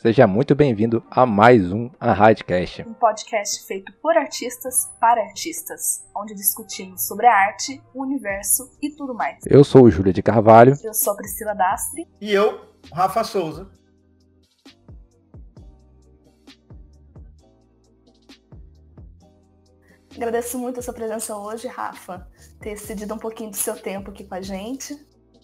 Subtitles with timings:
[0.00, 2.82] Seja muito bem-vindo a mais um Arradcast.
[2.86, 8.90] Um podcast feito por artistas para artistas, onde discutimos sobre a arte, o universo e
[8.94, 9.38] tudo mais.
[9.44, 10.74] Eu sou o Júlia de Carvalho.
[10.84, 12.06] Eu sou a Priscila Dastre.
[12.20, 12.60] E eu,
[12.92, 13.68] Rafa Souza.
[20.14, 22.24] Agradeço muito a sua presença hoje, Rafa,
[22.60, 24.94] ter cedido um pouquinho do seu tempo aqui com a gente.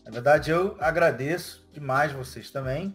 [0.04, 2.94] Na verdade, eu agradeço demais vocês também.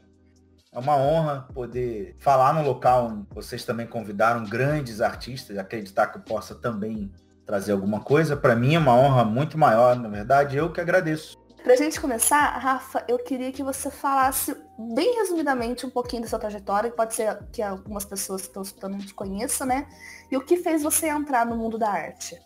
[0.71, 6.19] É uma honra poder falar no local onde vocês também convidaram grandes artistas, acreditar que
[6.19, 7.11] eu possa também
[7.43, 8.37] trazer alguma coisa.
[8.37, 11.35] Para mim é uma honra muito maior, na verdade, eu que agradeço.
[11.63, 14.55] Para a gente começar, Rafa, eu queria que você falasse
[14.93, 18.91] bem resumidamente um pouquinho da sua trajetória, pode ser que algumas pessoas que estão escutando
[18.91, 19.87] não te conheçam, né?
[20.31, 22.39] E o que fez você entrar no mundo da arte?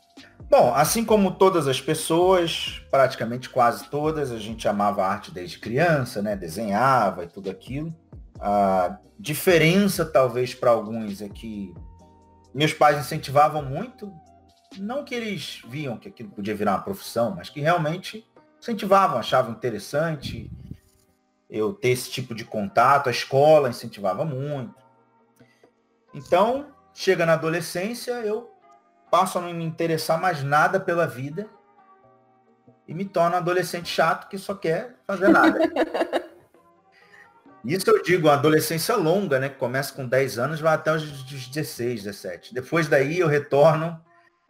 [0.49, 6.21] Bom, assim como todas as pessoas, praticamente quase todas, a gente amava arte desde criança,
[6.21, 6.37] né?
[6.37, 7.93] Desenhava e tudo aquilo.
[8.39, 11.73] A diferença, talvez, para alguns é que
[12.53, 14.13] meus pais incentivavam muito,
[14.77, 18.25] não que eles viam que aquilo podia virar uma profissão, mas que realmente
[18.59, 20.51] incentivavam, achavam interessante
[21.49, 24.73] eu ter esse tipo de contato, a escola incentivava muito.
[26.13, 28.51] Então, chega na adolescência, eu
[29.11, 31.47] passo a não me interessar mais nada pela vida
[32.87, 35.59] e me torno um adolescente chato que só quer fazer nada.
[37.65, 39.49] Isso eu digo, uma adolescência longa, né?
[39.49, 41.03] Que começa com 10 anos, vai até os
[41.49, 42.53] 16, 17.
[42.53, 43.99] Depois daí eu retorno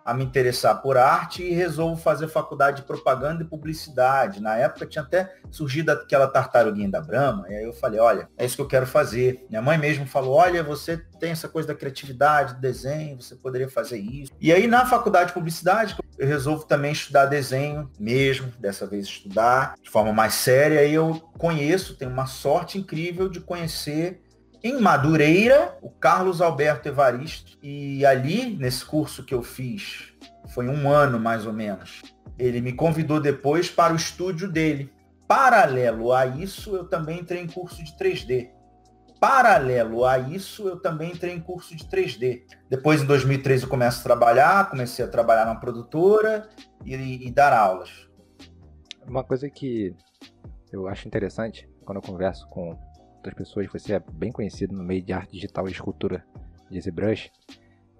[0.06, 4.42] a me interessar por arte e resolvo fazer faculdade de propaganda e publicidade.
[4.42, 8.46] Na época tinha até surgido aquela tartaruguinha da Brahma, e aí eu falei, olha, é
[8.46, 9.46] isso que eu quero fazer.
[9.50, 13.70] Minha mãe mesmo falou, olha, você tem essa coisa da criatividade, do desenho, você poderia
[13.70, 14.32] fazer isso.
[14.40, 19.76] E aí na faculdade de publicidade, eu resolvo também estudar desenho mesmo, dessa vez estudar
[19.82, 24.22] de forma mais séria, e eu conheço, tenho uma sorte incrível de conhecer
[24.64, 27.58] em Madureira, o Carlos Alberto Evaristo.
[27.62, 30.14] E ali, nesse curso que eu fiz,
[30.48, 32.02] foi um ano mais ou menos,
[32.40, 34.92] ele me convidou depois para o estúdio dele.
[35.28, 38.52] Paralelo a isso, eu também entrei em curso de 3D.
[39.20, 42.44] Paralelo a isso, eu também entrei em curso de 3D.
[42.70, 46.50] Depois, em 2013, eu começo a trabalhar, comecei a trabalhar na produtora
[46.86, 48.10] e, e dar aulas.
[49.08, 49.96] Uma coisa que
[50.72, 52.78] eu acho interessante quando eu converso com
[53.24, 56.26] outras pessoas, você é bem conhecido no meio de arte digital e escultura
[56.70, 57.32] de ZBrush,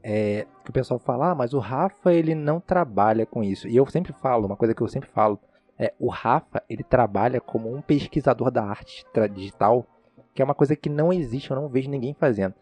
[0.04, 3.68] é que o pessoal fala, ah, mas o Rafa ele não trabalha com isso.
[3.70, 5.40] E eu sempre falo, uma coisa que eu sempre falo,
[5.80, 9.86] é o Rafa ele trabalha como um pesquisador da arte digital,
[10.34, 12.54] que é uma coisa que não existe, eu não vejo ninguém fazendo.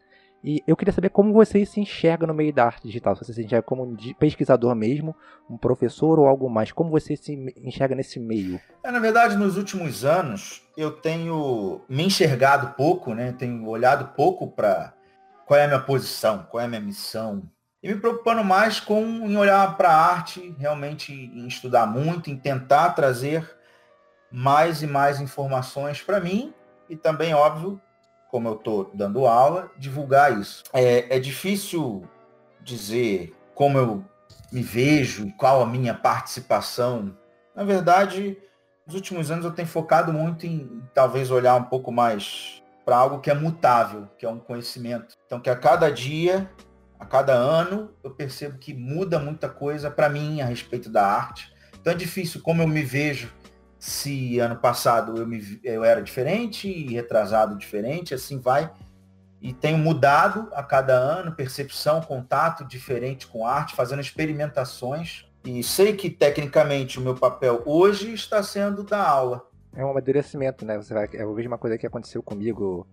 [0.44, 3.16] E eu queria saber como você se enxerga no meio da arte digital.
[3.16, 5.16] Se você se enxerga como um pesquisador mesmo,
[5.50, 6.72] um professor ou algo mais.
[6.72, 8.60] Como você se enxerga nesse meio?
[8.84, 13.34] É, na verdade, nos últimos anos, eu tenho me enxergado pouco, né?
[13.38, 14.94] Tenho olhado pouco para
[15.46, 17.44] qual é a minha posição, qual é a minha missão.
[17.84, 22.38] E me preocupando mais com em olhar para a arte, realmente em estudar muito, em
[22.38, 23.48] tentar trazer
[24.32, 26.54] mais e mais informações para mim
[26.90, 27.82] e também, óbvio,
[28.32, 30.64] como eu estou dando aula, divulgar isso.
[30.74, 32.04] É, é difícil
[32.62, 34.06] dizer como eu
[34.52, 37.16] me vejo qual a minha participação.
[37.54, 38.38] Na verdade,
[38.86, 43.20] nos últimos anos eu tenho focado muito em talvez olhar um pouco mais para algo
[43.20, 45.16] que é mutável, que é um conhecimento.
[45.26, 46.50] Então, que a cada dia,
[47.00, 51.54] a cada ano, eu percebo que muda muita coisa para mim a respeito da arte.
[51.80, 53.34] Então é difícil como eu me vejo
[53.82, 58.72] se ano passado eu, me, eu era diferente retrasado diferente, assim vai.
[59.42, 65.26] E tenho mudado a cada ano, percepção, contato diferente com arte, fazendo experimentações.
[65.44, 69.50] E sei que tecnicamente o meu papel hoje está sendo da aula.
[69.76, 70.78] É um amadurecimento, né?
[70.78, 72.86] Você vai, eu vejo uma coisa que aconteceu comigo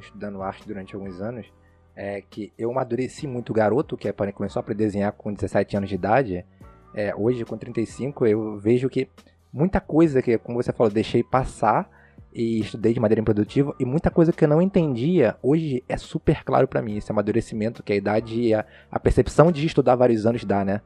[0.00, 1.52] estudando arte durante alguns anos,
[1.94, 5.90] é que eu amadureci muito garoto, que é, começou a a desenhar com 17 anos
[5.90, 6.46] de idade.
[6.94, 9.06] É, hoje, com 35, eu vejo que
[9.52, 11.90] muita coisa que, como você falou, deixei passar
[12.32, 16.44] e estudei de maneira improdutiva e muita coisa que eu não entendia hoje é super
[16.44, 20.26] claro para mim esse amadurecimento que a idade e a, a percepção de estudar vários
[20.26, 20.80] anos dá, né?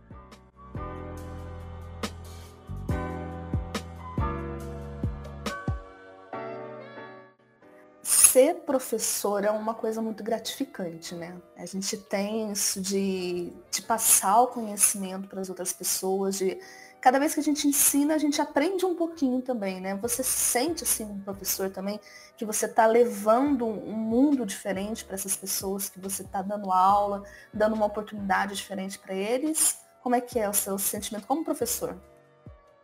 [8.35, 11.37] ser professor é uma coisa muito gratificante, né?
[11.57, 16.59] A gente tem isso de, de passar o conhecimento para as outras pessoas, de
[17.05, 19.95] cada vez que a gente ensina, a gente aprende um pouquinho também, né?
[19.97, 22.01] Você sente, assim, um professor também,
[22.35, 27.23] que você está levando um mundo diferente para essas pessoas, que você está dando aula,
[27.53, 29.79] dando uma oportunidade diferente para eles.
[30.03, 31.95] Como é que é o seu sentimento como professor?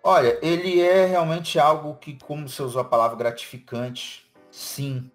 [0.02, 5.10] Olha, ele é realmente algo que, como você usou a palavra gratificante, sim.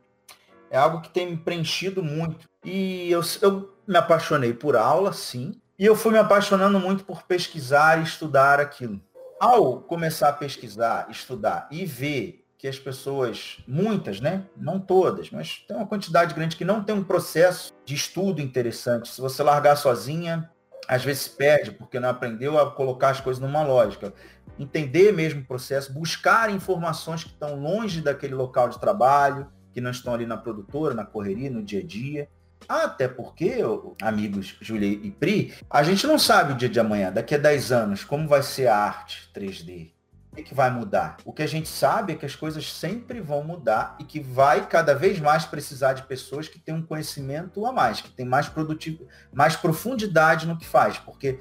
[0.68, 2.50] É algo que tem me preenchido muito.
[2.64, 5.62] E eu, eu me apaixonei por aula, sim.
[5.78, 9.02] E eu fui me apaixonando muito por pesquisar e estudar aquilo.
[9.38, 14.46] Ao começar a pesquisar, estudar e ver que as pessoas, muitas, né?
[14.56, 19.10] Não todas, mas tem uma quantidade grande que não tem um processo de estudo interessante.
[19.10, 20.50] Se você largar sozinha,
[20.88, 24.14] às vezes perde, porque não aprendeu a colocar as coisas numa lógica.
[24.58, 29.92] Entender mesmo o processo, buscar informações que estão longe daquele local de trabalho, que não
[29.92, 32.30] estão ali na produtora, na correria, no dia a dia.
[32.68, 33.58] Até porque,
[34.02, 37.72] amigos Julia e Pri, a gente não sabe o dia de amanhã, daqui a 10
[37.72, 39.92] anos, como vai ser a arte 3D.
[40.32, 41.16] O que vai mudar?
[41.24, 44.68] O que a gente sabe é que as coisas sempre vão mudar e que vai
[44.68, 48.50] cada vez mais precisar de pessoas que têm um conhecimento a mais, que têm mais
[48.50, 51.40] produtivo, mais profundidade no que faz, porque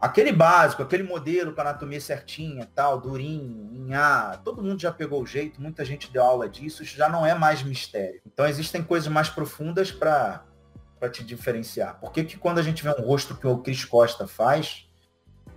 [0.00, 5.22] aquele básico, aquele modelo com anatomia certinha, tal, durinho, em A, todo mundo já pegou
[5.22, 8.20] o jeito, muita gente deu aula disso, isso já não é mais mistério.
[8.26, 10.44] Então existem coisas mais profundas para
[11.12, 11.98] te diferenciar.
[12.00, 14.88] Por que, que quando a gente vê um rosto que o Cris Costa faz,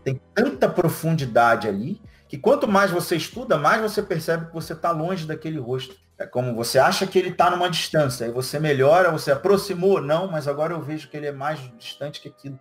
[0.03, 4.91] tem tanta profundidade ali que quanto mais você estuda, mais você percebe que você está
[4.91, 5.95] longe daquele rosto.
[6.15, 10.29] É como você acha que ele está numa distância, aí você melhora, você aproximou, não,
[10.29, 12.59] mas agora eu vejo que ele é mais distante que aquilo.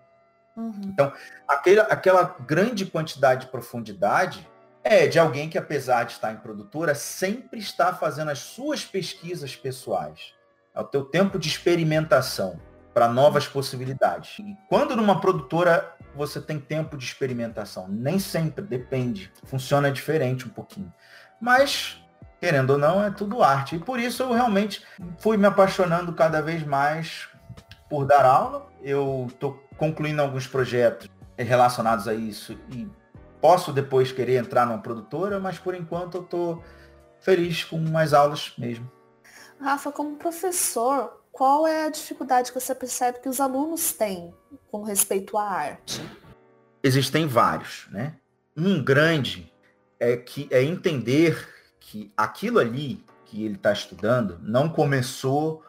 [0.58, 0.80] Uhum.
[0.86, 1.12] Então,
[1.46, 4.46] aquele, aquela grande quantidade de profundidade
[4.82, 9.54] é de alguém que, apesar de estar em produtora, sempre está fazendo as suas pesquisas
[9.54, 10.34] pessoais.
[10.74, 12.60] É o teu tempo de experimentação
[12.92, 14.38] para novas possibilidades.
[14.40, 17.86] E quando numa produtora você tem tempo de experimentação.
[17.88, 19.32] Nem sempre, depende.
[19.44, 20.92] Funciona diferente um pouquinho.
[21.40, 22.02] Mas,
[22.40, 23.76] querendo ou não, é tudo arte.
[23.76, 24.84] E por isso eu realmente
[25.18, 27.28] fui me apaixonando cada vez mais
[27.88, 28.66] por dar aula.
[28.82, 31.08] Eu estou concluindo alguns projetos
[31.38, 32.86] relacionados a isso e
[33.40, 36.62] posso depois querer entrar numa produtora, mas por enquanto eu estou
[37.20, 38.90] feliz com mais aulas mesmo.
[39.60, 44.34] Rafa, como professor, qual é a dificuldade que você percebe que os alunos têm
[44.70, 46.02] com respeito à arte?
[46.82, 48.16] Existem vários, né?
[48.56, 49.52] Um grande
[50.00, 51.48] é que é entender
[51.80, 55.62] que aquilo ali que ele está estudando não começou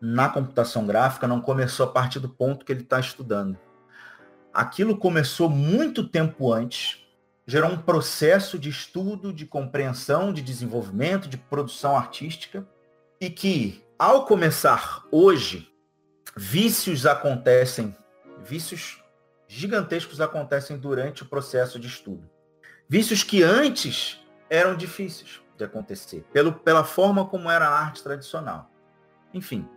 [0.00, 3.58] na computação gráfica, não começou a partir do ponto que ele está estudando.
[4.52, 7.04] Aquilo começou muito tempo antes,
[7.46, 12.66] gerou um processo de estudo, de compreensão, de desenvolvimento, de produção artística,
[13.20, 15.68] e que ao começar hoje,
[16.36, 17.96] vícios acontecem,
[18.44, 19.02] vícios
[19.48, 22.30] gigantescos acontecem durante o processo de estudo.
[22.88, 28.70] Vícios que antes eram difíceis de acontecer, pelo, pela forma como era a arte tradicional.
[29.34, 29.68] Enfim,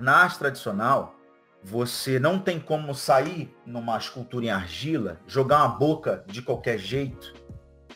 [0.00, 1.14] na arte tradicional,
[1.62, 7.34] você não tem como sair numa escultura em argila, jogar uma boca de qualquer jeito,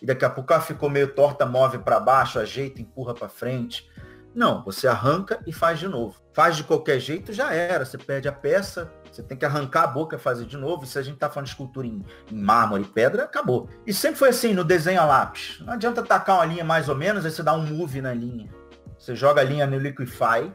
[0.00, 3.90] e daqui a pouco ela ficou meio torta, move para baixo, ajeita, empurra para frente.
[4.34, 6.20] Não, você arranca e faz de novo.
[6.34, 7.86] Faz de qualquer jeito, já era.
[7.86, 10.84] Você perde a peça, você tem que arrancar a boca fazer de novo.
[10.84, 13.70] E se a gente tá falando de escultura em, em mármore e pedra, acabou.
[13.86, 15.58] E sempre foi assim no desenho a lápis.
[15.60, 18.50] Não adianta tacar uma linha mais ou menos, aí você dá um move na linha.
[18.98, 20.52] Você joga a linha no Liquify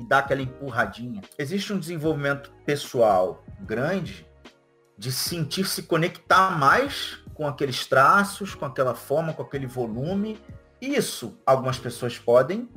[0.00, 1.20] e dá aquela empurradinha.
[1.38, 4.26] Existe um desenvolvimento pessoal grande
[4.96, 10.38] de sentir se conectar mais com aqueles traços, com aquela forma, com aquele volume.
[10.80, 12.68] Isso algumas pessoas podem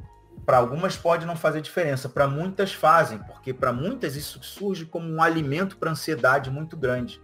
[0.45, 5.09] para algumas pode não fazer diferença, para muitas fazem, porque para muitas isso surge como
[5.09, 7.21] um alimento para ansiedade muito grande.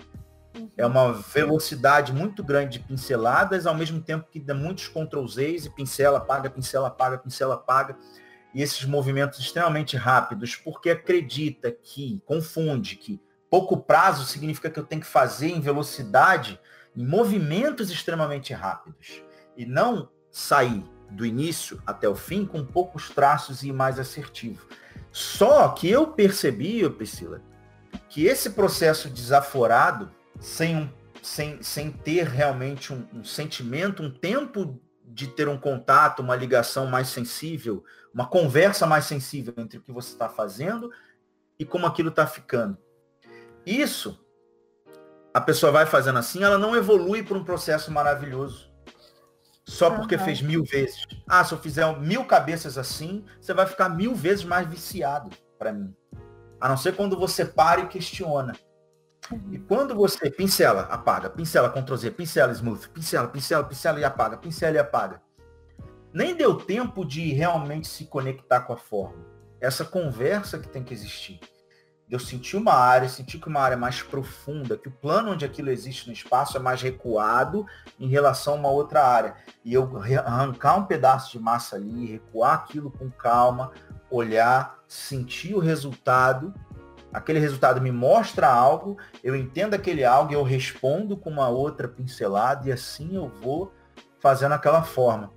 [0.78, 5.70] É uma velocidade muito grande de pinceladas, ao mesmo tempo que dá muitos Ctrl e
[5.70, 7.98] pincela, apaga, pincela, apaga, pincela, apaga.
[8.54, 14.86] E esses movimentos extremamente rápidos, porque acredita que, confunde que pouco prazo significa que eu
[14.86, 16.60] tenho que fazer em velocidade,
[16.96, 19.22] em movimentos extremamente rápidos.
[19.56, 24.68] E não sair do início até o fim com poucos traços e mais assertivo.
[25.12, 27.42] Só que eu percebi, Priscila,
[28.08, 30.90] que esse processo desaforado, sem, um,
[31.22, 36.86] sem, sem ter realmente um, um sentimento, um tempo de ter um contato, uma ligação
[36.86, 40.92] mais sensível, uma conversa mais sensível entre o que você está fazendo
[41.58, 42.78] e como aquilo está ficando.
[43.66, 44.24] Isso,
[45.34, 48.70] a pessoa vai fazendo assim, ela não evolui para um processo maravilhoso
[49.70, 50.26] só porque uhum.
[50.26, 51.06] fez mil vezes.
[51.28, 55.72] Ah, se eu fizer mil cabeças assim, você vai ficar mil vezes mais viciado para
[55.72, 55.96] mim.
[56.60, 58.54] A não ser quando você para e questiona.
[59.32, 59.54] Uhum.
[59.54, 64.38] E quando você pincela, apaga, pincela, Ctrl Z, pincela, smooth, pincela, pincela, pincela e apaga,
[64.38, 65.22] pincela e apaga.
[66.14, 69.26] Nem deu tempo de realmente se conectar com a forma.
[69.62, 71.40] Essa conversa que tem que existir
[72.10, 75.70] eu senti uma área, senti que uma área mais profunda, que o plano onde aquilo
[75.70, 77.66] existe no espaço é mais recuado
[78.00, 79.36] em relação a uma outra área.
[79.64, 83.72] E eu arrancar um pedaço de massa ali, recuar aquilo com calma,
[84.10, 86.52] olhar, sentir o resultado,
[87.14, 92.68] aquele resultado me mostra algo, eu entendo aquele algo, eu respondo com uma outra pincelada
[92.68, 93.72] e assim eu vou
[94.20, 95.32] fazendo aquela forma.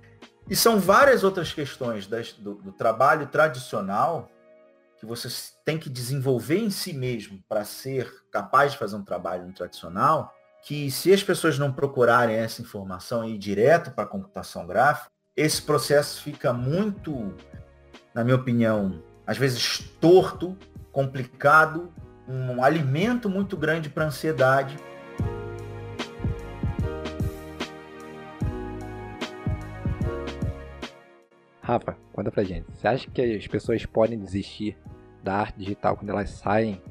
[0.49, 4.29] E são várias outras questões das, do, do trabalho tradicional
[4.97, 5.27] que você
[5.65, 10.33] tem que desenvolver em si mesmo para ser capaz de fazer um trabalho tradicional,
[10.63, 15.11] que se as pessoas não procurarem essa informação e ir direto para a computação gráfica,
[15.35, 17.35] esse processo fica muito,
[18.13, 20.57] na minha opinião, às vezes torto,
[20.91, 21.91] complicado,
[22.27, 24.77] um alimento muito grande para a ansiedade.
[31.63, 32.65] Rafa, conta pra gente.
[32.73, 34.77] Você acha que as pessoas podem desistir
[35.23, 36.81] da arte digital quando elas saem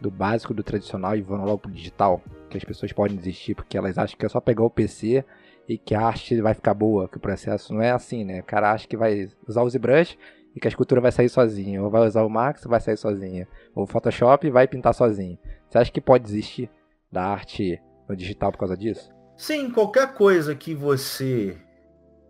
[0.00, 2.22] do básico, do tradicional e vão logo pro digital?
[2.48, 5.24] Que as pessoas podem desistir porque elas acham que é só pegar o PC
[5.68, 8.38] e que a arte vai ficar boa, que o processo não é assim, né?
[8.38, 10.16] O cara acha que vai usar o ZBrush
[10.54, 13.48] e que a escultura vai sair sozinha, ou vai usar o Max vai sair sozinha,
[13.74, 15.36] ou o Photoshop vai pintar sozinho.
[15.68, 16.70] Você acha que pode desistir
[17.10, 19.10] da arte no digital por causa disso?
[19.36, 21.56] Sim, qualquer coisa que você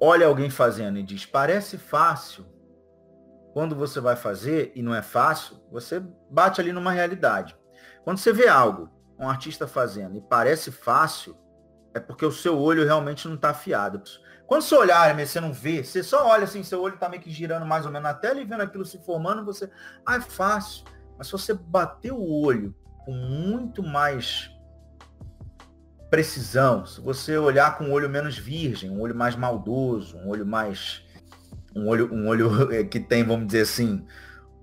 [0.04, 2.44] olha alguém fazendo e diz parece fácil,
[3.52, 7.56] quando você vai fazer e não é fácil, você bate ali numa realidade.
[8.02, 11.37] Quando você vê algo, um artista fazendo e parece fácil,
[11.94, 14.02] é porque o seu olho realmente não está afiado.
[14.44, 17.30] Quando você olhar, você não vê, você só olha assim, seu olho está meio que
[17.30, 19.71] girando mais ou menos na tela e vendo aquilo se formando, você,
[20.04, 20.85] ah, é fácil.
[21.16, 24.50] Mas se você bater o olho com muito mais
[26.12, 30.45] precisão, se você olhar com um olho menos virgem, um olho mais maldoso, um olho
[30.45, 31.02] mais
[31.75, 34.04] um olho um olho que tem, vamos dizer assim,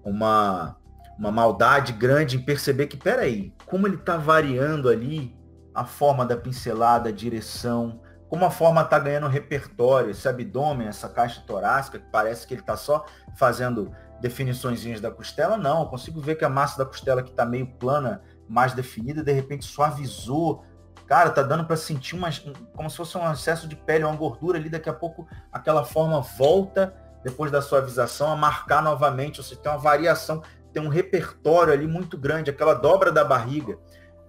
[0.04, 0.78] uma
[1.18, 5.36] uma maldade grande em perceber que peraí, como ele está variando ali
[5.74, 11.10] a forma da pincelada, a direção, como a forma está ganhando repertório, esse abdômen, essa
[11.10, 13.04] caixa torácica, que parece que ele está só
[13.36, 13.92] fazendo
[14.22, 17.66] definições da costela, não, eu consigo ver que a massa da costela que está meio
[17.66, 20.64] plana, mais definida, de repente suavizou.
[21.10, 22.30] Cara, tá dando para sentir uma,
[22.76, 26.22] como se fosse um excesso de pele, uma gordura ali, daqui a pouco aquela forma
[26.22, 31.74] volta, depois da suavização, a marcar novamente, ou seja, tem uma variação, tem um repertório
[31.74, 33.76] ali muito grande, aquela dobra da barriga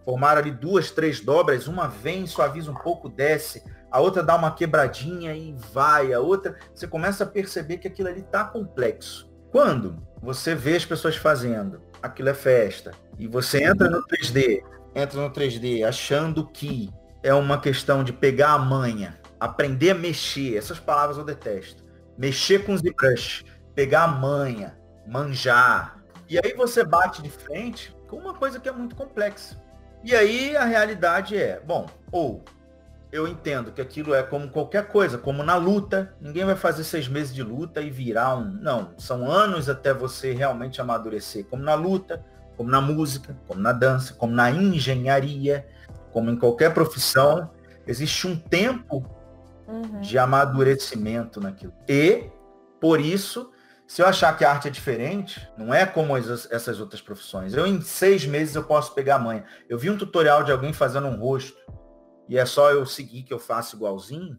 [0.07, 4.51] formaram ali duas, três dobras, uma vem, suaviza um pouco, desce, a outra dá uma
[4.51, 9.31] quebradinha e vai, a outra, você começa a perceber que aquilo ali tá complexo.
[9.53, 14.63] Quando você vê as pessoas fazendo, aquilo é festa, e você entra no 3D,
[14.95, 16.91] entra no 3D achando que
[17.23, 21.85] é uma questão de pegar a manha, aprender a mexer, essas palavras eu detesto.
[22.17, 23.45] Mexer com ZBrush,
[23.75, 26.03] pegar a manha, manjar.
[26.29, 29.61] E aí você bate de frente com uma coisa que é muito complexa.
[30.03, 32.43] E aí a realidade é, bom, ou
[33.13, 37.09] eu entendo que aquilo é como qualquer coisa, como na luta, ninguém vai fazer seis
[37.09, 38.45] meses de luta e virar um.
[38.45, 42.25] Não, são anos até você realmente amadurecer, como na luta,
[42.61, 45.67] como na música, como na dança, como na engenharia,
[46.13, 47.51] como em qualquer profissão,
[47.87, 49.03] existe um tempo
[49.67, 50.03] uhum.
[50.03, 51.73] de amadurecimento naquilo.
[51.89, 52.25] E,
[52.79, 53.51] por isso,
[53.87, 57.55] se eu achar que a arte é diferente, não é como essas outras profissões.
[57.55, 59.47] Eu em seis meses eu posso pegar a manha.
[59.67, 61.57] Eu vi um tutorial de alguém fazendo um rosto
[62.29, 64.39] e é só eu seguir que eu faço igualzinho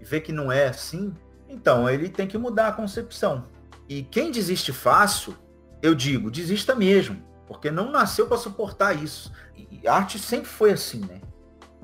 [0.00, 1.14] e ver que não é assim.
[1.48, 3.46] Então ele tem que mudar a concepção.
[3.88, 5.36] E quem desiste fácil,
[5.80, 9.32] eu digo, desista mesmo, porque não nasceu para suportar isso.
[9.56, 11.20] E arte sempre foi assim, né?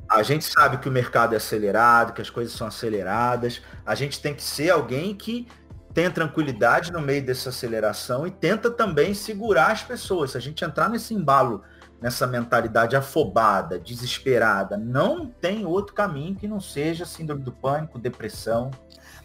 [0.08, 3.62] A gente sabe que o mercado é acelerado, que as coisas são aceleradas.
[3.86, 5.46] A gente tem que ser alguém que
[5.94, 10.32] tenha tranquilidade no meio dessa aceleração e tenta também segurar as pessoas.
[10.32, 11.62] Se a gente entrar nesse embalo,
[12.00, 18.70] nessa mentalidade afobada, desesperada, não tem outro caminho que não seja síndrome do pânico, depressão.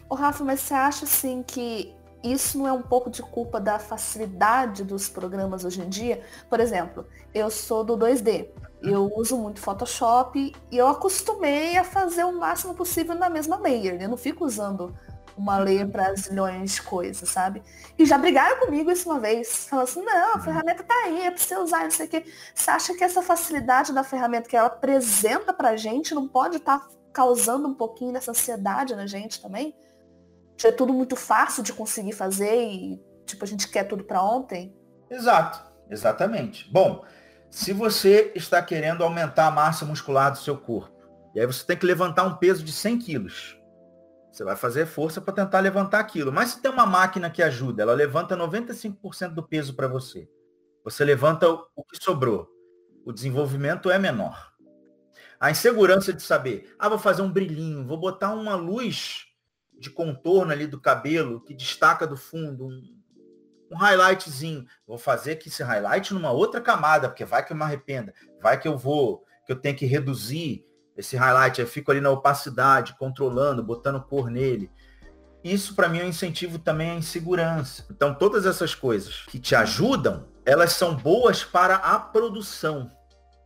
[0.08, 1.95] O Rafa, mas você acha assim que
[2.32, 6.22] isso não é um pouco de culpa da facilidade dos programas hoje em dia?
[6.48, 8.48] Por exemplo, eu sou do 2D.
[8.82, 14.00] Eu uso muito Photoshop e eu acostumei a fazer o máximo possível na mesma layer.
[14.00, 14.94] Eu não fico usando
[15.36, 17.62] uma lei para zilhões de coisas, sabe?
[17.98, 19.66] E já brigaram comigo isso uma vez.
[19.68, 22.24] Falaram assim, não, a ferramenta tá aí, é pra você usar, não sei o quê.
[22.54, 26.78] Você acha que essa facilidade da ferramenta que ela apresenta pra gente não pode estar
[26.78, 29.74] tá causando um pouquinho dessa ansiedade na gente também?
[30.64, 34.74] É tudo muito fácil de conseguir fazer e, tipo, a gente quer tudo para ontem?
[35.10, 35.60] Exato,
[35.90, 36.70] exatamente.
[36.70, 37.04] Bom,
[37.50, 40.94] se você está querendo aumentar a massa muscular do seu corpo,
[41.34, 43.58] e aí você tem que levantar um peso de 100 quilos,
[44.32, 46.30] você vai fazer força para tentar levantar aquilo.
[46.30, 50.28] Mas se tem uma máquina que ajuda, ela levanta 95% do peso para você.
[50.84, 52.46] Você levanta o que sobrou.
[53.04, 54.52] O desenvolvimento é menor.
[55.40, 59.26] A insegurança de saber, ah, vou fazer um brilhinho, vou botar uma luz
[59.78, 62.96] de contorno ali do cabelo que destaca do fundo, um,
[63.70, 64.66] um highlightzinho.
[64.86, 68.14] Vou fazer aqui esse highlight numa outra camada, porque vai que eu me arrependa.
[68.40, 70.64] Vai que eu vou, que eu tenho que reduzir
[70.96, 71.60] esse highlight.
[71.60, 74.70] Eu fico ali na opacidade, controlando, botando cor nele.
[75.44, 77.86] Isso para mim é um incentivo também à insegurança.
[77.90, 82.90] Então todas essas coisas que te ajudam, elas são boas para a produção.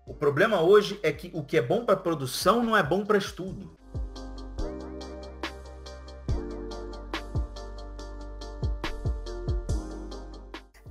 [0.06, 3.18] O problema hoje é que o que é bom para produção não é bom para
[3.18, 3.76] estudo.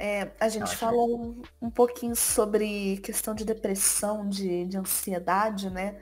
[0.10, 6.00] É, a gente falou um, um, pouquinho sobre questão de depressão, de, de ansiedade, né?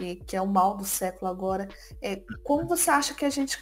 [0.00, 1.68] E, que é o mal do século agora.
[2.02, 3.56] É, como você acha que a gente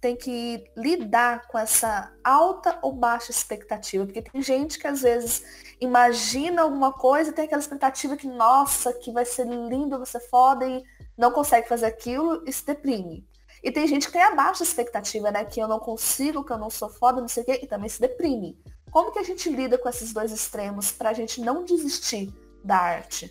[0.00, 4.06] tem que lidar com essa alta ou baixa expectativa?
[4.06, 5.44] Porque tem gente que às vezes
[5.78, 10.20] imagina alguma coisa e tem aquela expectativa que, nossa, que vai ser lindo, vai ser
[10.20, 10.82] foda, e
[11.18, 13.28] não consegue fazer aquilo e se deprime.
[13.62, 15.44] E tem gente que tem a baixa expectativa, né?
[15.44, 17.90] Que eu não consigo, que eu não sou foda, não sei o quê, e também
[17.90, 18.58] se deprime.
[18.94, 22.32] Como que a gente lida com esses dois extremos para a gente não desistir
[22.62, 23.28] da arte?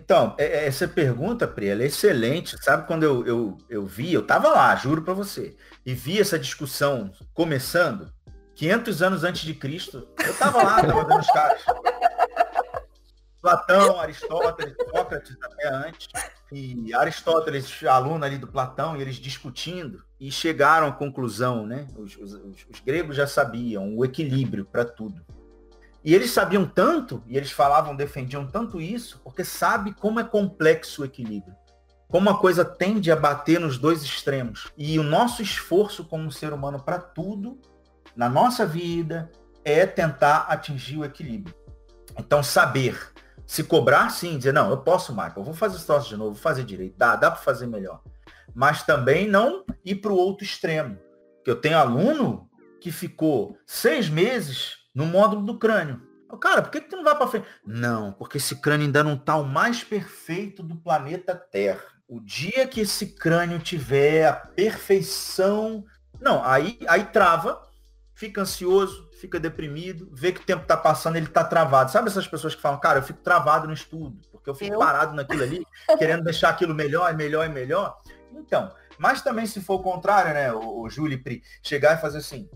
[0.00, 2.56] Então, é, é, essa pergunta, Pri, ela é excelente.
[2.64, 6.38] Sabe quando eu, eu, eu vi, eu tava lá, juro para você, e vi essa
[6.38, 8.10] discussão começando,
[8.54, 11.62] 500 anos antes de Cristo, eu tava lá, tava vendo os caras.
[13.42, 16.08] Platão, Aristóteles, Sócrates até antes,
[16.52, 21.86] e Aristóteles, aluno ali do Platão, e eles discutindo, e chegaram à conclusão, né?
[21.96, 22.34] Os, os,
[22.70, 25.24] os gregos já sabiam o equilíbrio para tudo.
[26.04, 31.02] E eles sabiam tanto, e eles falavam, defendiam tanto isso, porque sabe como é complexo
[31.02, 31.54] o equilíbrio.
[32.08, 34.70] Como a coisa tende a bater nos dois extremos.
[34.76, 37.58] E o nosso esforço como ser humano para tudo,
[38.14, 39.30] na nossa vida,
[39.64, 41.54] é tentar atingir o equilíbrio.
[42.18, 43.11] Então, saber
[43.52, 46.32] se cobrar, sim, dizer, não, eu posso, Michael, eu vou fazer esse troço de novo,
[46.32, 48.00] vou fazer direito, dá, dá para fazer melhor.
[48.54, 50.98] Mas também não ir para o outro extremo.
[51.44, 52.48] Que eu tenho aluno
[52.80, 56.00] que ficou seis meses no módulo do crânio.
[56.40, 57.46] Cara, por que, que tu não vai para frente?
[57.62, 61.84] Não, porque esse crânio ainda não está o mais perfeito do planeta Terra.
[62.08, 65.84] O dia que esse crânio tiver a perfeição.
[66.18, 67.60] Não, aí, aí trava,
[68.14, 71.92] fica ansioso, fica deprimido, vê que o tempo está passando, ele está travado.
[71.92, 74.78] Sabe essas pessoas que falam, cara, eu fico travado no estudo, porque eu fico eu?
[74.80, 75.64] parado naquilo ali,
[75.96, 77.96] querendo deixar aquilo melhor e melhor e melhor.
[78.32, 82.18] Então, mas também se for o contrário, né, o, o Júlio Pri, chegar e fazer
[82.18, 82.50] assim,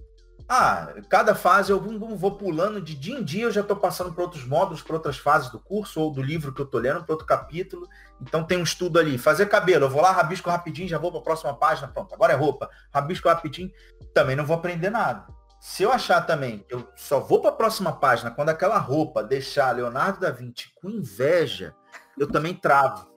[0.49, 1.81] ah, cada fase eu
[2.17, 5.17] vou pulando de dia em dia, eu já estou passando para outros módulos, para outras
[5.17, 7.89] fases do curso ou do livro que eu estou lendo, para outro capítulo.
[8.21, 9.19] Então tem um estudo ali.
[9.19, 12.33] Fazer cabelo, eu vou lá, rabisco rapidinho, já vou para a próxima página, pronto, agora
[12.33, 12.69] é roupa.
[12.93, 13.71] Rabisco rapidinho,
[14.13, 15.27] também não vou aprender nada.
[15.69, 19.75] Se eu achar também, eu só vou para a próxima página quando aquela roupa deixar
[19.75, 21.75] Leonardo da Vinci com inveja,
[22.17, 23.11] eu também travo.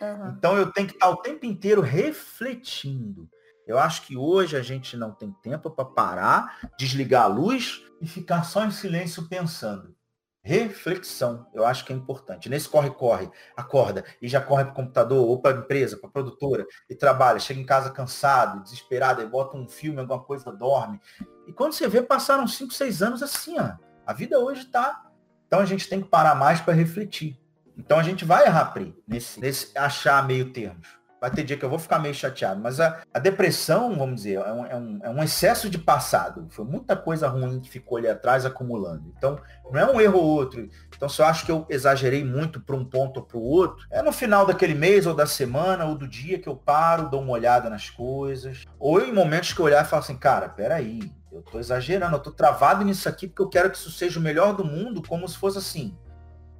[0.00, 0.28] Uhum.
[0.30, 3.28] Então eu tenho que estar o tempo inteiro refletindo.
[3.66, 8.08] Eu acho que hoje a gente não tem tempo para parar, desligar a luz e
[8.08, 9.94] ficar só em silêncio pensando.
[10.42, 12.48] Reflexão, eu acho que é importante.
[12.48, 16.12] Nesse corre-corre, acorda e já corre para o computador ou para a empresa, para a
[16.12, 20.98] produtora e trabalha, chega em casa cansado, desesperado, e bota um filme, alguma coisa, dorme.
[21.46, 23.72] E quando você vê, passaram 5, 6 anos assim, ó.
[24.06, 25.06] A vida hoje está.
[25.46, 27.38] Então a gente tem que parar mais para refletir.
[27.76, 31.64] Então a gente vai errar, Pri, nesse, nesse achar meio termos vai ter dia que
[31.64, 32.60] eu vou ficar meio chateado.
[32.60, 36.46] Mas a, a depressão, vamos dizer, é um, é, um, é um, excesso de passado.
[36.50, 39.12] Foi muita coisa ruim que ficou ali atrás acumulando.
[39.16, 39.38] Então,
[39.70, 40.68] não é um erro ou outro.
[40.96, 43.86] Então, se eu acho que eu exagerei muito para um ponto ou para o outro,
[43.90, 47.20] é no final daquele mês ou da semana ou do dia que eu paro, dou
[47.20, 48.64] uma olhada nas coisas.
[48.78, 52.20] Ou em momentos que eu olhar e falo assim, cara, peraí, eu tô exagerando, eu
[52.20, 55.28] tô travado nisso aqui porque eu quero que isso seja o melhor do mundo, como
[55.28, 55.96] se fosse assim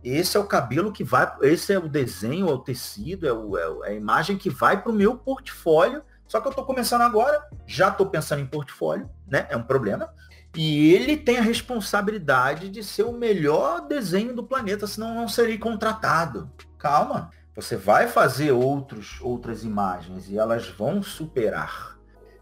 [0.02, 3.56] esse é o cabelo que vai, esse é o desenho, é o tecido, é, o,
[3.56, 6.02] é, é a imagem que vai para o meu portfólio.
[6.26, 9.46] Só que eu estou começando agora, já estou pensando em portfólio, né?
[9.50, 10.12] É um problema.
[10.56, 15.58] E ele tem a responsabilidade de ser o melhor desenho do planeta, senão não seria
[15.58, 16.50] contratado.
[16.78, 21.98] Calma, você vai fazer outros, outras imagens e elas vão superar.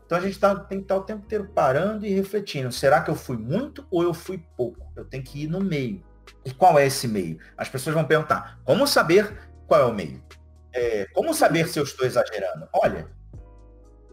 [0.07, 2.73] Então a gente tá, tem que estar tá o tempo inteiro parando e refletindo.
[2.73, 4.91] Será que eu fui muito ou eu fui pouco?
[4.97, 6.03] Eu tenho que ir no meio.
[6.49, 7.39] E qual é esse meio?
[7.59, 10.25] As pessoas vão perguntar, como saber qual é o meio?
[10.73, 12.67] É, como saber se eu estou exagerando?
[12.73, 13.07] Olha,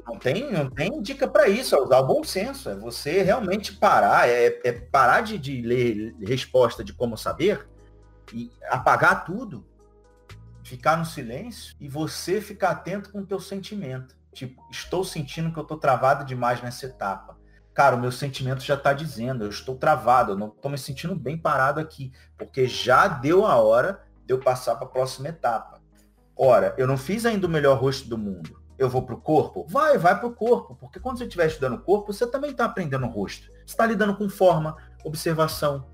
[0.05, 3.71] não tem, não tem dica para isso, é usar o bom senso, é você realmente
[3.71, 7.65] parar, é, é parar de, de ler resposta de como saber
[8.33, 9.65] e apagar tudo,
[10.61, 14.13] ficar no silêncio e você ficar atento com o teu sentimento.
[14.33, 17.34] Tipo, estou sentindo que eu estou travado demais nessa etapa
[17.75, 21.13] cara, o meu sentimento já está dizendo, eu estou travado, eu não estou me sentindo
[21.13, 25.81] bem parado aqui, porque já deu a hora de eu passar para a próxima etapa.
[26.37, 28.57] Ora, eu não fiz ainda o melhor rosto do mundo.
[28.77, 29.65] Eu vou para o corpo?
[29.67, 32.63] Vai, vai para o corpo, porque quando você estiver estudando o corpo, você também está
[32.63, 33.47] aprendendo o rosto.
[33.47, 35.85] Você está lidando com forma, observação,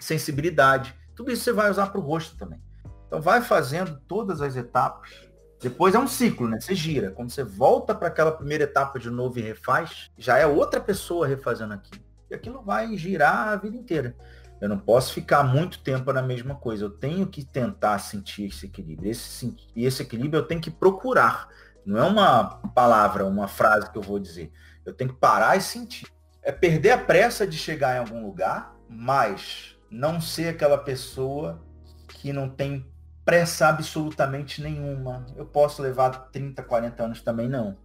[0.00, 0.94] sensibilidade.
[1.14, 2.60] Tudo isso você vai usar para o rosto também.
[3.06, 5.25] Então vai fazendo todas as etapas.
[5.60, 6.60] Depois é um ciclo, né?
[6.60, 7.10] Você gira.
[7.10, 11.26] Quando você volta para aquela primeira etapa de novo e refaz, já é outra pessoa
[11.26, 12.04] refazendo aquilo.
[12.30, 14.14] E aquilo vai girar a vida inteira.
[14.60, 16.84] Eu não posso ficar muito tempo na mesma coisa.
[16.84, 19.10] Eu tenho que tentar sentir esse equilíbrio.
[19.10, 21.48] Esse, e esse equilíbrio eu tenho que procurar.
[21.84, 24.52] Não é uma palavra, uma frase que eu vou dizer.
[24.84, 26.06] Eu tenho que parar e sentir.
[26.42, 31.62] É perder a pressa de chegar em algum lugar, mas não ser aquela pessoa
[32.08, 32.86] que não tem
[33.26, 35.26] pressa absolutamente nenhuma.
[35.36, 37.76] Eu posso levar 30, 40 anos também não.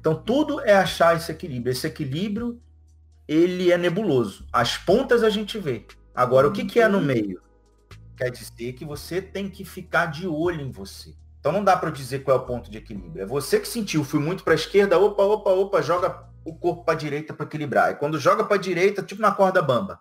[0.00, 1.70] Então tudo é achar esse equilíbrio.
[1.70, 2.58] Esse equilíbrio,
[3.28, 4.46] ele é nebuloso.
[4.50, 5.84] As pontas a gente vê.
[6.14, 7.42] Agora, o que, que é no meio?
[8.16, 11.14] Quer dizer que você tem que ficar de olho em você.
[11.38, 13.22] Então não dá para dizer qual é o ponto de equilíbrio.
[13.22, 16.84] É você que sentiu, fui muito para a esquerda, opa, opa, opa, joga o corpo
[16.84, 17.92] para a direita para equilibrar.
[17.92, 20.00] E quando joga para a direita, tipo na corda bamba.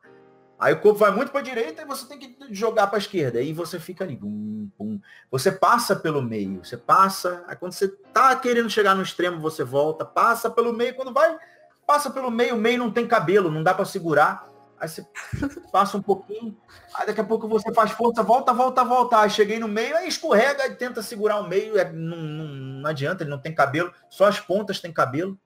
[0.57, 2.99] Aí o corpo vai muito para a direita e você tem que jogar para a
[2.99, 3.39] esquerda.
[3.39, 4.15] Aí você fica ali.
[4.15, 4.99] Bum, bum.
[5.29, 6.63] Você passa pelo meio.
[6.63, 7.43] Você passa.
[7.47, 10.05] Aí quando você tá querendo chegar no extremo, você volta.
[10.05, 10.95] Passa pelo meio.
[10.95, 11.37] Quando vai,
[11.85, 12.55] passa pelo meio.
[12.55, 13.51] O meio não tem cabelo.
[13.51, 14.49] Não dá para segurar.
[14.79, 15.05] Aí você
[15.71, 16.55] passa um pouquinho,
[16.93, 19.19] aí daqui a pouco você faz força, volta, volta, volta.
[19.19, 22.89] Aí cheguei no meio, aí escorrega e tenta segurar o meio, é, não, não, não
[22.89, 25.39] adianta, ele não tem cabelo, só as pontas têm cabelo,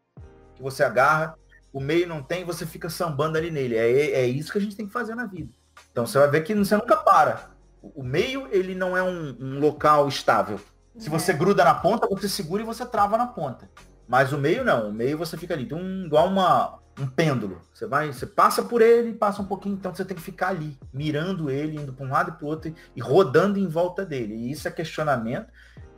[0.56, 1.38] que você agarra,
[1.72, 3.76] o meio não tem, você fica sambando ali nele.
[3.76, 5.52] É, é isso que a gente tem que fazer na vida.
[5.92, 7.52] Então você vai ver que você nunca para.
[7.82, 10.60] O meio, ele não é um, um local estável.
[10.98, 13.70] Se você gruda na ponta, você segura e você trava na ponta.
[14.08, 17.62] Mas o meio não, o meio você fica ali, um, igual uma, um pêndulo.
[17.74, 20.78] Você vai, você passa por ele, passa um pouquinho, então você tem que ficar ali,
[20.92, 24.34] mirando ele, indo para um lado e para o outro e rodando em volta dele.
[24.34, 25.48] E isso é questionamento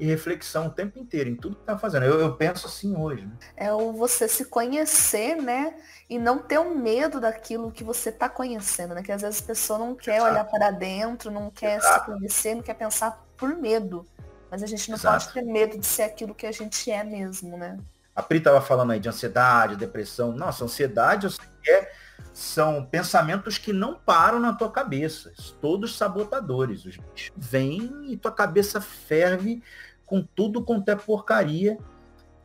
[0.02, 2.08] e reflexão o tempo inteiro, em tudo que tá fazendo.
[2.08, 3.24] Eu, eu penso assim hoje.
[3.24, 3.34] Né?
[3.56, 5.76] É o você se conhecer, né?
[6.10, 9.04] E não ter um medo daquilo que você tá conhecendo, né?
[9.04, 10.32] Que às vezes a pessoa não quer Exato.
[10.32, 12.00] olhar para dentro, não quer Exato.
[12.00, 14.08] se conhecer, não quer pensar por medo.
[14.50, 15.26] Mas a gente não Exato.
[15.26, 17.78] pode ter medo de ser aquilo que a gente é mesmo, né?
[18.16, 20.32] A Pri estava falando aí de ansiedade, depressão.
[20.32, 21.92] Nossa, ansiedade eu sei que é,
[22.34, 25.32] são pensamentos que não param na tua cabeça.
[25.62, 26.86] Todos sabotadores.
[26.86, 29.62] Os bichos vêm e tua cabeça ferve
[30.12, 31.78] com tudo quanto é porcaria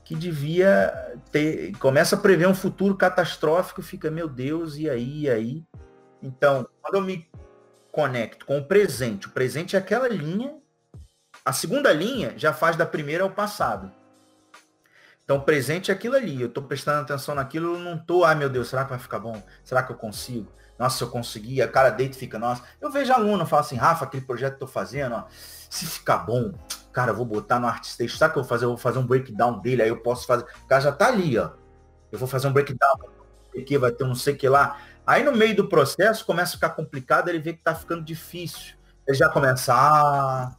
[0.04, 1.76] que devia ter.
[1.78, 5.64] Começa a prever um futuro catastrófico, fica, meu Deus, e aí, e aí?
[6.22, 7.28] Então, quando eu me
[7.90, 10.54] conecto com o presente, o presente é aquela linha,
[11.44, 13.90] a segunda linha já faz da primeira ao passado.
[15.24, 16.40] Então, presente é aquilo ali.
[16.40, 19.18] Eu estou prestando atenção naquilo, eu não estou, ai meu Deus, será que vai ficar
[19.18, 19.42] bom?
[19.64, 20.52] Será que eu consigo?
[20.78, 22.62] Nossa, se eu conseguir, a cara deita e fica, nossa.
[22.80, 26.52] Eu vejo aluno, falo assim, Rafa, aquele projeto que tô fazendo, ó, se ficar bom,
[26.96, 28.64] cara, eu vou botar no ArtStation, sabe o que eu vou fazer?
[28.64, 30.44] Eu vou fazer um breakdown dele, aí eu posso fazer.
[30.64, 31.50] O cara já tá ali, ó.
[32.10, 32.96] Eu vou fazer um breakdown,
[33.66, 34.78] que vai ter um não sei que lá.
[35.06, 38.76] Aí no meio do processo começa a ficar complicado, ele vê que tá ficando difícil.
[39.06, 40.56] Ele já começa, ah,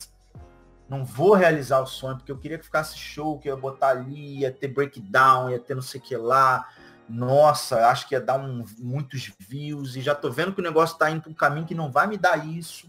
[0.88, 3.89] não vou realizar o sonho, porque eu queria que ficasse show, que eu ia botar
[3.89, 6.69] ali, ia ter breakdown, ia ter não sei que lá.
[7.10, 10.93] Nossa, acho que ia dar um, muitos views e já tô vendo que o negócio
[10.93, 12.88] está indo para um caminho que não vai me dar isso.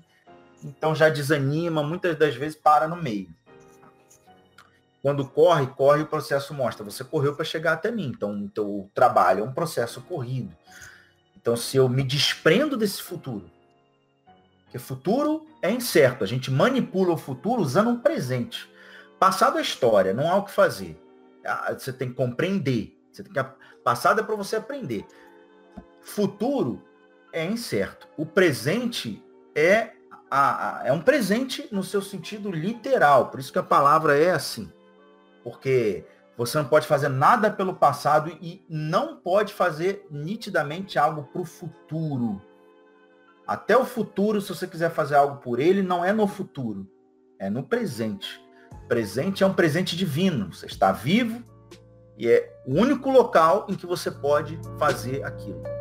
[0.63, 3.38] Então já desanima, muitas das vezes para no meio.
[5.03, 6.85] Quando corre, corre, o processo mostra.
[6.85, 8.13] Você correu para chegar até mim.
[8.15, 10.55] Então, o teu trabalho é um processo corrido.
[11.37, 13.49] Então, se eu me desprendo desse futuro,
[14.69, 16.23] porque futuro é incerto.
[16.23, 18.71] A gente manipula o futuro usando um presente.
[19.19, 21.01] Passado é história, não há o que fazer.
[21.45, 22.95] Ah, você tem que compreender.
[23.11, 23.51] Você tem que...
[23.83, 25.07] Passado é para você aprender.
[26.03, 26.85] Futuro
[27.33, 28.07] é incerto.
[28.17, 29.93] O presente é,
[30.31, 33.31] a, é um presente no seu sentido literal.
[33.31, 34.71] Por isso que a palavra é assim.
[35.43, 36.05] Porque
[36.37, 41.45] você não pode fazer nada pelo passado e não pode fazer nitidamente algo para o
[41.45, 42.41] futuro.
[43.47, 46.87] Até o futuro, se você quiser fazer algo por ele, não é no futuro,
[47.39, 48.41] é no presente.
[48.87, 50.53] Presente é um presente divino.
[50.53, 51.43] Você está vivo
[52.17, 55.78] e é o único local em que você pode fazer aquilo.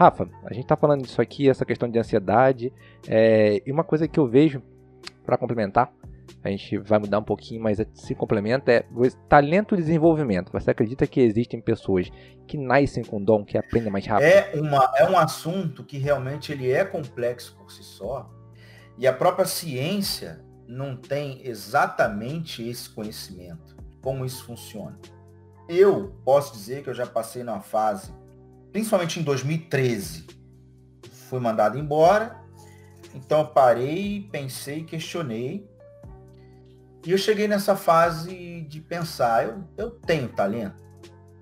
[0.00, 2.72] Rafa, a gente está falando disso aqui, essa questão de ansiedade,
[3.06, 4.62] é, e uma coisa que eu vejo,
[5.26, 5.92] para complementar,
[6.42, 8.86] a gente vai mudar um pouquinho, mas se complementa, é
[9.28, 10.50] talento e desenvolvimento.
[10.52, 12.10] Você acredita que existem pessoas
[12.46, 14.26] que nascem com dom, que aprendem mais rápido?
[14.26, 18.30] É, uma, é um assunto que realmente ele é complexo por si só,
[18.96, 24.98] e a própria ciência não tem exatamente esse conhecimento, como isso funciona.
[25.68, 28.10] Eu posso dizer que eu já passei numa fase,
[28.72, 30.26] principalmente em 2013,
[31.28, 32.40] fui mandado embora,
[33.14, 35.68] então eu parei, pensei, questionei
[37.04, 40.82] E eu cheguei nessa fase de pensar, eu, eu tenho talento.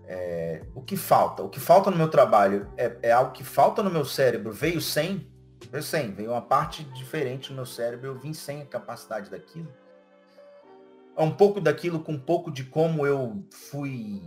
[0.05, 1.43] É, o que falta?
[1.43, 4.53] O que falta no meu trabalho é, é, algo que falta no meu cérebro.
[4.53, 5.31] Veio sem,
[5.71, 9.69] veio sem, veio uma parte diferente no meu cérebro, eu vim sem a capacidade daquilo.
[11.17, 14.23] É um pouco daquilo com um pouco de como eu fui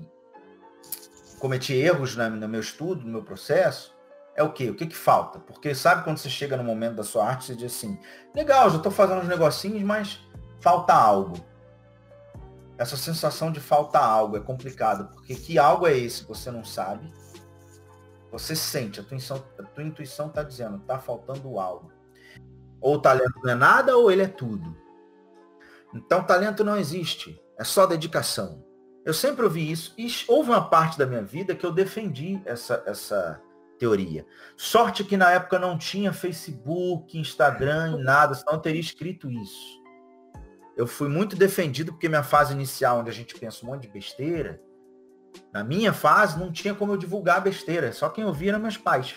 [1.41, 3.99] cometi erros na, no meu estudo, no meu processo
[4.35, 4.69] é o quê?
[4.69, 5.39] O que que falta?
[5.39, 7.99] Porque sabe quando você chega no momento da sua arte, você diz assim,
[8.33, 10.19] legal, já estou fazendo uns negocinhos, mas
[10.61, 11.35] falta algo.
[12.77, 17.11] Essa sensação de falta algo é complicado, porque que algo é esse você não sabe?
[18.31, 21.91] Você sente, a tua intuição, a tua intuição está dizendo, está faltando algo.
[22.79, 24.75] Ou o talento não é nada, ou ele é tudo.
[25.93, 28.63] Então talento não existe, é só dedicação.
[29.03, 32.83] Eu sempre ouvi isso, e houve uma parte da minha vida que eu defendi essa,
[32.85, 33.41] essa,
[33.81, 34.23] teoria.
[34.55, 39.81] Sorte que na época não tinha Facebook, Instagram e nada, senão eu teria escrito isso.
[40.77, 43.87] Eu fui muito defendido porque minha fase inicial, onde a gente pensa um monte de
[43.87, 44.61] besteira,
[45.51, 49.15] na minha fase não tinha como eu divulgar besteira, só quem ouvia eram meus pais.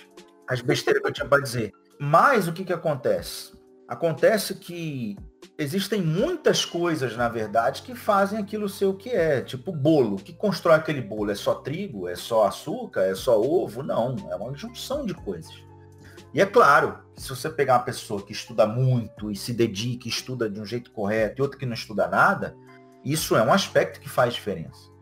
[0.48, 1.70] As besteiras que eu tinha para dizer.
[2.00, 3.52] Mas o que, que acontece?
[3.86, 5.14] Acontece que
[5.58, 9.40] existem muitas coisas, na verdade, que fazem aquilo ser o que é.
[9.40, 10.16] Tipo bolo.
[10.16, 11.30] O que constrói aquele bolo?
[11.30, 12.08] É só trigo?
[12.08, 13.02] É só açúcar?
[13.02, 13.82] É só ovo?
[13.82, 14.16] Não.
[14.30, 15.52] É uma junção de coisas.
[16.32, 20.50] E é claro, se você pegar uma pessoa que estuda muito e se dedica, estuda
[20.50, 22.56] de um jeito correto, e outra que não estuda nada,
[23.04, 24.92] isso é um aspecto que faz diferença.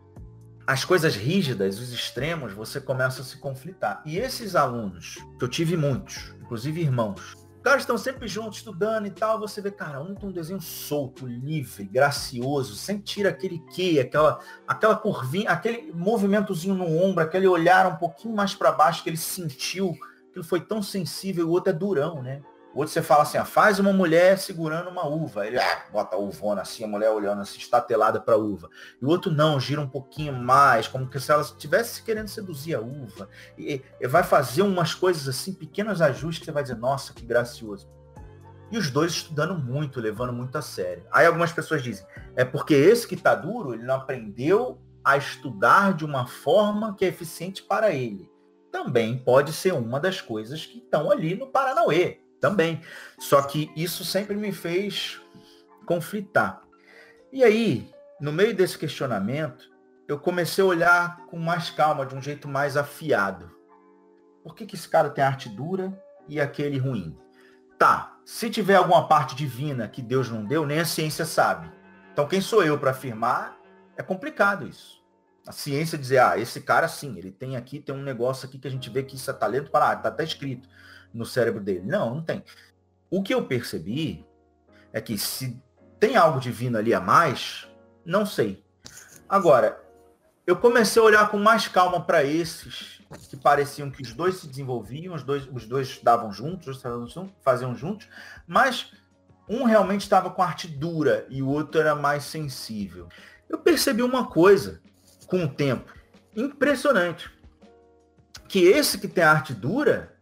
[0.65, 4.03] As coisas rígidas, os extremos, você começa a se conflitar.
[4.05, 7.33] E esses alunos, que eu tive muitos, inclusive irmãos,
[7.63, 11.25] caras estão sempre juntos, estudando e tal, você vê, cara, um tem um desenho solto,
[11.25, 17.87] livre, gracioso, sem tira aquele que, aquela, aquela curvinha, aquele movimentozinho no ombro, aquele olhar
[17.87, 19.93] um pouquinho mais para baixo que ele sentiu,
[20.31, 22.41] que ele foi tão sensível, o outro é durão, né?
[22.73, 25.45] O outro você fala assim, faz uma mulher segurando uma uva.
[25.45, 28.67] Ele ah, bota a uvona assim, a mulher olhando assim, estatelada para a uva.
[28.99, 32.73] E o outro não, gira um pouquinho mais, como que se ela estivesse querendo seduzir
[32.73, 33.29] a uva.
[33.55, 37.87] E, e vai fazer umas coisas assim, pequenos ajustes você vai dizer, nossa, que gracioso.
[38.71, 41.05] E os dois estudando muito, levando muito a sério.
[41.11, 45.93] Aí algumas pessoas dizem, é porque esse que está duro, ele não aprendeu a estudar
[45.93, 48.31] de uma forma que é eficiente para ele.
[48.71, 52.81] Também pode ser uma das coisas que estão ali no Paranauê também.
[53.17, 55.21] Só que isso sempre me fez
[55.85, 56.61] conflitar.
[57.31, 59.71] E aí, no meio desse questionamento,
[60.09, 63.49] eu comecei a olhar com mais calma, de um jeito mais afiado.
[64.43, 67.17] Por que, que esse cara tem arte dura e aquele ruim?
[67.79, 71.71] Tá, se tiver alguma parte divina que Deus não deu, nem a ciência sabe.
[72.11, 73.57] Então quem sou eu para afirmar?
[73.95, 75.01] É complicado isso.
[75.47, 78.67] A ciência dizer, ah, esse cara sim, ele tem aqui, tem um negócio aqui que
[78.67, 80.67] a gente vê que isso é talento para arte, tá até escrito
[81.13, 81.83] no cérebro dele.
[81.85, 82.43] Não, não tem.
[83.09, 84.25] O que eu percebi
[84.91, 85.61] é que se
[85.99, 87.67] tem algo divino ali a mais,
[88.05, 88.63] não sei.
[89.29, 89.81] Agora,
[90.45, 94.47] eu comecei a olhar com mais calma para esses que pareciam que os dois se
[94.47, 96.81] desenvolviam, os dois, os dois davam juntos,
[97.41, 98.07] faziam juntos,
[98.47, 98.91] mas
[99.47, 103.07] um realmente estava com arte dura e o outro era mais sensível.
[103.47, 104.81] Eu percebi uma coisa
[105.27, 105.93] com o tempo
[106.35, 107.31] impressionante,
[108.47, 110.12] que esse que tem arte dura,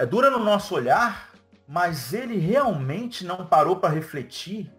[0.00, 1.28] é dura no nosso olhar,
[1.68, 4.72] mas ele realmente não parou para refletir,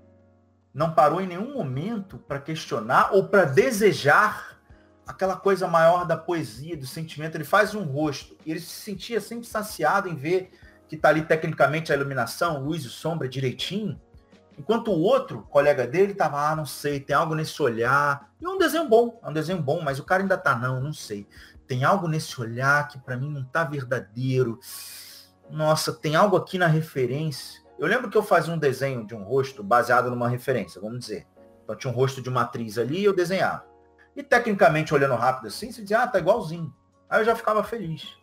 [0.73, 4.57] não parou em nenhum momento para questionar ou para desejar
[5.05, 7.35] aquela coisa maior da poesia, do sentimento.
[7.35, 10.49] Ele faz um rosto e ele se sentia sempre saciado em ver
[10.87, 14.01] que está ali tecnicamente a iluminação, luz e sombra direitinho.
[14.57, 18.31] Enquanto o outro colega dele estava, ah, não sei, tem algo nesse olhar.
[18.41, 20.81] E é um desenho bom, é um desenho bom, mas o cara ainda tá, não,
[20.81, 21.27] não sei.
[21.67, 24.59] Tem algo nesse olhar que para mim não tá verdadeiro
[25.51, 27.61] nossa, tem algo aqui na referência.
[27.77, 31.27] Eu lembro que eu fazia um desenho de um rosto baseado numa referência, vamos dizer.
[31.63, 33.65] Então tinha um rosto de uma atriz ali e eu desenhava.
[34.15, 36.73] E tecnicamente, olhando rápido assim, você dizia, ah, tá igualzinho.
[37.09, 38.15] Aí eu já ficava feliz.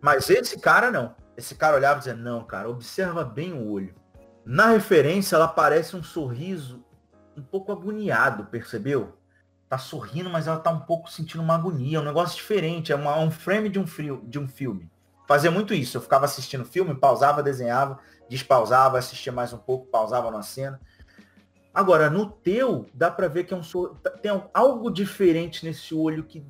[0.00, 1.14] Mas esse cara não.
[1.36, 3.94] Esse cara olhava e dizia, não, cara, observa bem o olho.
[4.44, 6.84] Na referência, ela parece um sorriso
[7.36, 9.16] um pouco agoniado, percebeu?
[9.68, 12.96] Tá sorrindo, mas ela tá um pouco sentindo uma agonia, é um negócio diferente, é
[12.96, 14.90] uma, um frame de um, frio, de um filme
[15.26, 15.96] fazia muito isso.
[15.96, 20.80] Eu ficava assistindo filme, pausava, desenhava, despausava, assistia mais um pouco, pausava na cena.
[21.72, 23.62] Agora, no teu, dá para ver que é um
[24.22, 26.46] tem algo diferente nesse olho que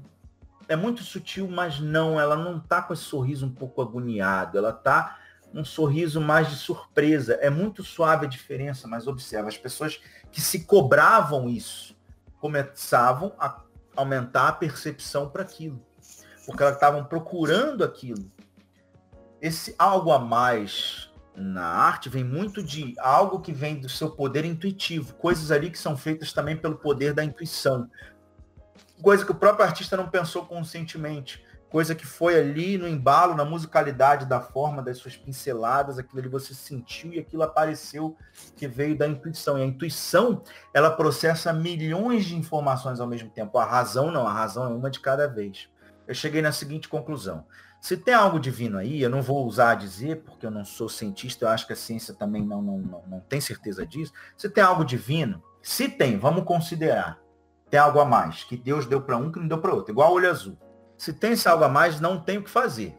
[0.69, 4.73] é muito sutil, mas não, ela não tá com esse sorriso um pouco agoniado, ela
[4.73, 5.19] tá
[5.53, 7.35] um sorriso mais de surpresa.
[7.35, 11.97] É muito suave a diferença, mas observa, as pessoas que se cobravam isso
[12.41, 13.63] começavam a
[13.97, 15.81] aumentar a percepção para aquilo.
[16.45, 18.31] Porque elas estavam procurando aquilo
[19.45, 24.43] esse algo a mais na arte vem muito de algo que vem do seu poder
[24.43, 27.91] intuitivo, coisas ali que são feitas também pelo poder da intuição.
[29.03, 33.45] Coisa que o próprio artista não pensou conscientemente, coisa que foi ali no embalo, na
[33.45, 38.17] musicalidade da forma das suas pinceladas, aquilo ali você sentiu e aquilo apareceu
[38.57, 39.59] que veio da intuição.
[39.59, 43.59] E a intuição, ela processa milhões de informações ao mesmo tempo.
[43.59, 45.69] A razão não, a razão é uma de cada vez.
[46.07, 47.45] Eu cheguei na seguinte conclusão.
[47.85, 50.89] Se tem algo divino aí, eu não vou usar a dizer, porque eu não sou
[50.89, 54.11] cientista, eu acho que a ciência também não, não, não, não tem certeza disso.
[54.39, 57.21] Se tem algo divino, se tem, vamos considerar,
[57.69, 60.15] tem algo a mais, que Deus deu para um que não deu para outro, igual
[60.15, 60.57] olho azul.
[60.97, 62.99] Se tem esse algo a mais, não tem o que fazer.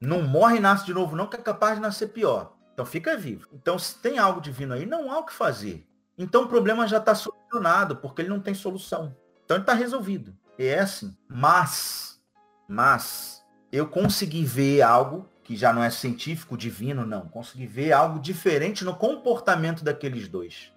[0.00, 2.56] Não morre e nasce de novo, não, que é capaz de nascer pior.
[2.72, 3.46] Então fica vivo.
[3.52, 5.86] Então, se tem algo divino aí, não há o que fazer.
[6.16, 9.14] Então o problema já está solucionado, porque ele não tem solução.
[9.44, 10.34] Então ele está resolvido.
[10.58, 11.14] É assim.
[11.28, 12.18] Mas,
[12.66, 13.44] mas,
[13.76, 17.28] eu consegui ver algo que já não é científico, divino, não.
[17.28, 20.72] Consegui ver algo diferente no comportamento daqueles dois.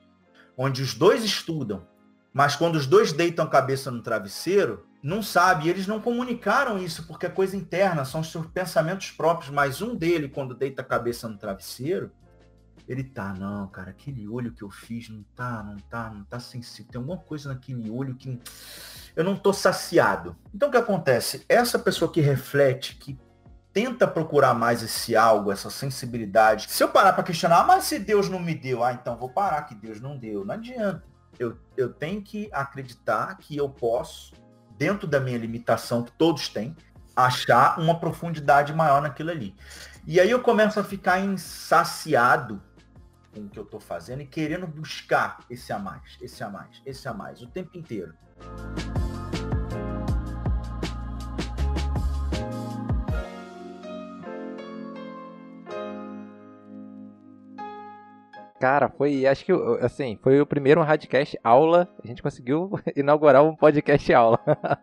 [0.58, 1.88] Onde os dois estudam,
[2.34, 7.08] mas quando os dois deitam a cabeça no travesseiro, não sabe, eles não comunicaram isso
[7.08, 11.28] porque é coisa interna, são seus pensamentos próprios, mas um dele, quando deita a cabeça
[11.28, 12.12] no travesseiro,
[12.88, 16.40] ele tá, não, cara, aquele olho que eu fiz não tá, não tá, não tá
[16.40, 16.92] sensível.
[16.92, 18.40] Tem alguma coisa naquele olho que
[19.16, 20.36] eu não tô saciado.
[20.54, 21.46] Então o que acontece?
[21.48, 23.20] Essa pessoa que reflete, que
[23.72, 26.70] tenta procurar mais esse algo, essa sensibilidade.
[26.70, 29.30] Se eu parar para questionar, ah, mas se Deus não me deu, ah, então vou
[29.30, 30.44] parar que Deus não deu.
[30.44, 31.04] Não adianta.
[31.38, 34.34] Eu, eu tenho que acreditar que eu posso,
[34.78, 36.76] dentro da minha limitação, que todos têm,
[37.16, 39.56] achar uma profundidade maior naquilo ali.
[40.06, 42.62] E aí eu começo a ficar insaciado
[43.34, 46.82] com o que eu estou fazendo e querendo buscar esse a mais, esse a mais,
[46.86, 48.14] esse a mais, o tempo inteiro.
[58.60, 61.88] Cara, foi, acho que, assim, foi o primeiro um radcast aula.
[62.04, 64.38] A gente conseguiu inaugurar um podcast aula.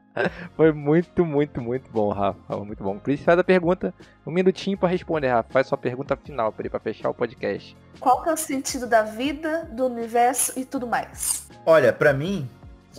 [0.56, 2.56] foi muito, muito, muito bom, Rafa.
[2.56, 2.98] Muito bom.
[2.98, 3.92] Cris, faz a pergunta,
[4.26, 5.52] um minutinho para responder, Rafa.
[5.52, 7.76] Faz sua pergunta final para fechar o podcast.
[8.00, 11.46] Qual que é o sentido da vida, do universo e tudo mais?
[11.66, 12.48] Olha, para mim,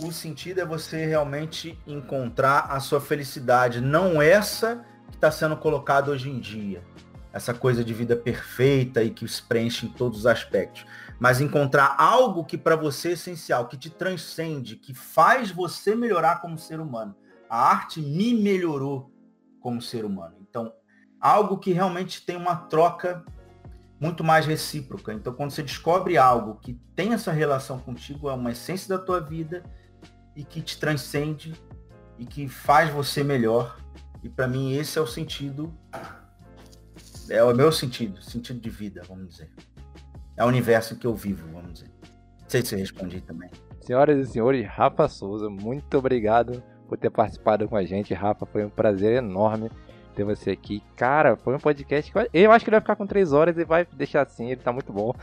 [0.00, 6.12] o sentido é você realmente encontrar a sua felicidade, não essa que está sendo colocada
[6.12, 6.84] hoje em dia
[7.38, 10.84] essa coisa de vida perfeita e que se preenche em todos os aspectos.
[11.18, 16.40] Mas encontrar algo que para você é essencial, que te transcende, que faz você melhorar
[16.40, 17.16] como ser humano.
[17.48, 19.10] A arte me melhorou
[19.60, 20.36] como ser humano.
[20.40, 20.72] Então,
[21.20, 23.24] algo que realmente tem uma troca
[24.00, 25.12] muito mais recíproca.
[25.12, 29.20] Então, quando você descobre algo que tem essa relação contigo, é uma essência da tua
[29.20, 29.62] vida
[30.36, 31.54] e que te transcende
[32.18, 33.78] e que faz você melhor.
[34.22, 35.72] E para mim esse é o sentido
[37.30, 39.50] é o meu sentido, sentido de vida, vamos dizer.
[40.36, 41.90] É o universo que eu vivo, vamos dizer.
[42.40, 43.50] Não sei se eu respondi também.
[43.80, 48.14] Senhoras e senhores, Rafa Souza, muito obrigado por ter participado com a gente.
[48.14, 49.70] Rafa, foi um prazer enorme
[50.18, 50.82] ter você aqui.
[50.96, 53.64] Cara, foi um podcast que eu acho que ele vai ficar com três horas e
[53.64, 55.14] vai deixar assim, ele tá muito bom.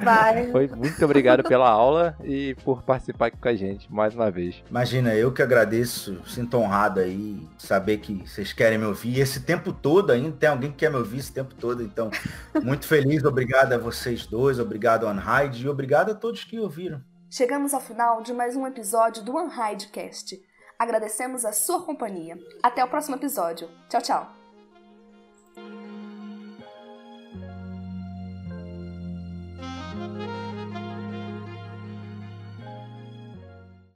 [0.00, 0.48] Vai.
[0.52, 4.62] foi muito obrigado pela aula e por participar aqui com a gente mais uma vez.
[4.70, 9.20] Imagina, eu que agradeço, sinto honrado aí, saber que vocês querem me ouvir.
[9.20, 12.10] esse tempo todo ainda tem alguém que quer me ouvir esse tempo todo, então
[12.62, 17.02] muito feliz, obrigado a vocês dois, obrigado ao Unhide e obrigado a todos que ouviram.
[17.28, 20.40] Chegamos ao final de mais um episódio do Unhidecast.
[20.84, 22.38] Agradecemos a sua companhia.
[22.62, 23.70] Até o próximo episódio.
[23.88, 24.43] Tchau, tchau.